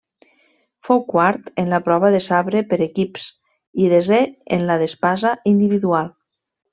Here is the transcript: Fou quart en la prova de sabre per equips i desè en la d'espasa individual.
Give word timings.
Fou 0.87 1.01
quart 1.09 1.51
en 1.63 1.67
la 1.73 1.79
prova 1.89 2.09
de 2.15 2.21
sabre 2.29 2.63
per 2.73 2.79
equips 2.87 3.27
i 3.85 3.91
desè 3.95 4.23
en 4.57 4.65
la 4.71 4.79
d'espasa 4.85 5.35
individual. 5.57 6.11